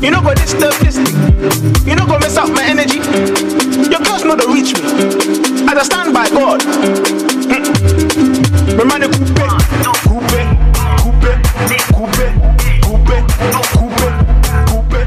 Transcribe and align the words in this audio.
You 0.00 0.12
know 0.12 0.22
go 0.22 0.32
disturb 0.32 0.74
this 0.74 0.96
thing. 0.96 1.16
You 1.86 1.96
know 1.96 2.06
go 2.06 2.18
mess 2.20 2.36
up 2.36 2.48
my 2.50 2.62
energy. 2.64 2.98
Your 3.90 4.00
girls 4.00 4.24
know 4.24 4.36
to 4.36 4.46
reach 4.46 4.72
me. 4.74 4.82
As 5.68 5.76
I 5.76 5.82
stand 5.82 6.14
by 6.14 6.28
God. 6.30 6.60
Mm. 7.50 7.64
Remind 8.78 9.02
the 9.02 9.08
coupe, 9.08 9.34
coupe, 9.34 10.06
coupe, 10.06 10.30
coupe, 11.90 12.22
coupe, 12.80 13.08
coupe, 13.74 14.06
coupe. 14.68 14.98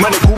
Money 0.00 0.18
coupe. 0.18 0.37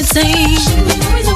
amazing. 0.00 1.31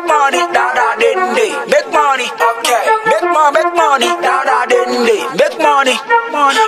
make 0.00 0.08
money, 0.08 0.40
da 0.52 0.72
da 0.74 0.96
din 0.96 1.34
di. 1.34 1.48
Make 1.72 1.90
money, 1.92 2.24
okay. 2.48 2.82
Make 3.06 3.28
more, 3.32 3.52
make 3.52 3.74
money, 3.74 4.08
da 4.22 4.44
da 4.44 4.66
din 4.66 5.04
di. 5.06 5.18
Make 5.36 5.58
money, 5.58 5.96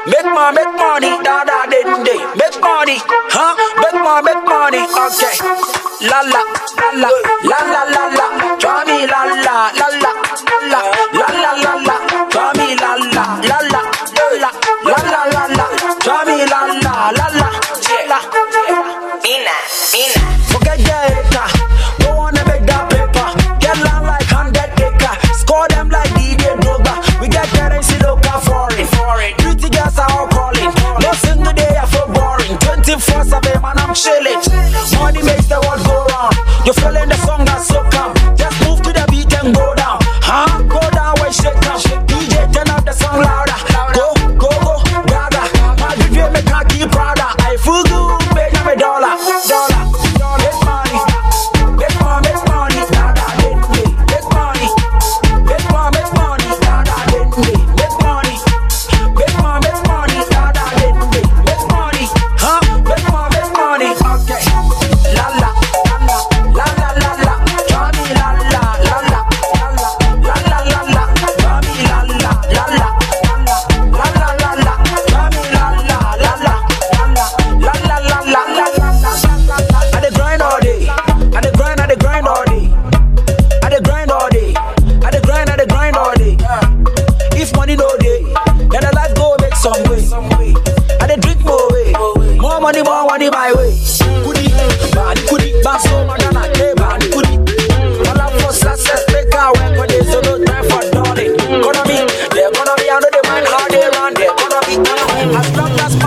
make 0.06 0.26
more, 0.34 0.52
make 0.52 0.74
money, 0.76 1.10
da 1.24 1.44
da 1.44 1.66
din 1.66 2.04
di. 2.04 2.16
Make 2.36 2.60
money, 2.60 2.98
huh? 3.32 3.54
Make 3.80 4.02
more, 4.04 4.22
make 4.22 4.44
money, 4.44 4.80
okay. 5.04 5.34
La 6.10 6.20
la, 6.20 6.42
la 7.00 7.10
la, 7.44 7.58
la 7.70 7.82
la 7.84 8.04
la. 8.06 8.11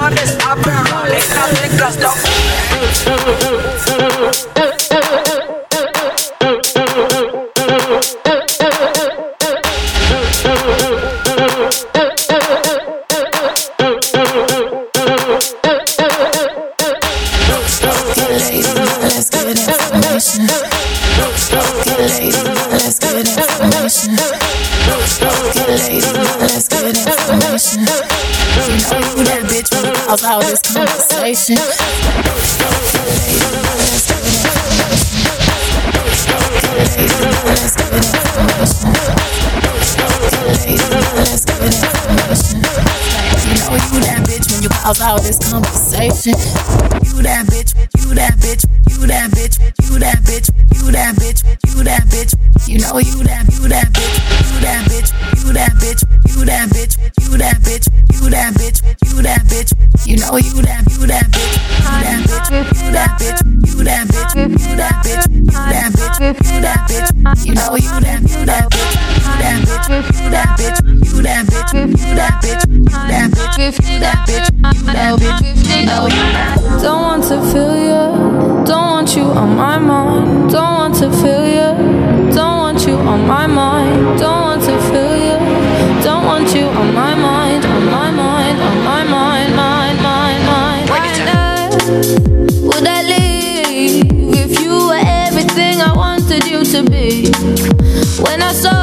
honest, 0.05 0.39
I've 0.45 0.63
been 0.63 0.73
rolling 0.93 1.31
up 1.33 1.49
niggas 1.57 1.97
Let's 19.01 19.29
get 19.29 19.47
information. 19.47 20.45
Let's 22.71 22.99
get 22.99 23.15
information. 23.15 24.15
Let's 24.87 25.17
get 25.19 25.69
information. 25.69 26.34
Let's 30.23 30.61
get 30.61 30.87
information. 30.95 31.55
You 31.55 31.61
know 43.59 43.75
you 43.75 43.99
that 43.99 44.23
bitch 44.23 44.47
when 44.53 44.63
you 44.63 44.69
pause 44.69 45.01
out 45.01 45.21
this 45.21 45.37
conversation. 45.51 46.35
You 47.03 47.21
that 47.23 47.47
bitch, 47.47 47.75
you 47.99 48.15
that 48.15 48.35
bitch, 48.39 48.63
you 48.89 49.07
that 49.07 49.31
bitch, 49.31 49.59
you 49.83 49.99
that 49.99 50.19
bitch, 50.23 50.47
you 50.75 50.91
that 50.91 51.15
bitch, 51.15 51.43
you 51.67 51.83
that 51.83 52.03
bitch. 52.07 52.33
You 52.67 52.79
know 52.79 52.97
you 52.97 53.21
that, 53.25 53.45
you 53.53 53.67
that 53.67 53.93
bitch, 53.93 54.15
you 54.49 54.59
that 54.61 54.87
bitch, 54.89 55.11
you 55.37 55.53
that 55.53 55.73
bitch, 55.77 56.01
you 56.31 56.45
that 56.45 56.69
bitch, 56.69 56.97
you 57.21 57.37
that 57.37 57.57
bitch, 57.61 57.85
you 58.13 58.29
that 58.29 58.53
bitch, 58.55 58.74
that 59.25 59.41
bitch. 59.49 59.73
You 60.05 60.17
know 60.17 60.37
you 60.37 60.61
that, 60.61 60.85
you 60.93 61.07
that 61.09 61.25
bitch. 61.33 61.57
You 61.81 62.01
that 62.05 62.21
bitch. 62.29 62.69
You 62.77 62.91
that 62.93 63.17
bitch. 63.17 63.41
You 63.65 63.83
that 63.83 64.05
bitch. 64.05 64.49
You 64.53 64.75
that 64.77 65.01
bitch. 65.01 65.25
You 65.33 65.41
that 65.45 65.91
bitch. 65.97 66.37
You 66.45 66.61
that 66.61 66.85
bitch. 66.85 67.09
You 67.45 67.53
know 67.55 67.75
you 67.75 67.89
that, 68.05 68.21
you 68.21 68.45
that 68.45 68.69
bitch. 68.69 68.93
You 69.25 69.33
that 69.41 69.65
bitch. 69.65 70.05
You 70.21 70.29
that 70.29 70.49
bitch. 70.57 70.77
You 71.05 71.21
that 71.23 71.41
bitch. 71.49 71.65
You 71.65 72.15
that 72.15 72.33
bitch. 72.41 72.61
You 72.69 72.85
that 72.85 73.31
bitch. 73.33 73.73
You 73.81 73.99
that 73.99 74.17
bitch. 74.27 74.47
You 74.63 74.85
that 74.85 75.09
bitch. 75.09 75.14
When 98.35 98.43
I 98.43 98.51
saw 98.51 98.74